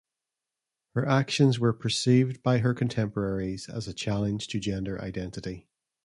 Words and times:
Her 0.95 1.07
actions 1.07 1.59
were 1.59 1.73
perceived 1.73 2.41
by 2.41 2.57
her 2.57 2.73
contemporaries 2.73 3.69
as 3.69 3.87
a 3.87 3.93
challenge 3.93 4.47
to 4.47 4.59
gender-identity. 4.59 5.67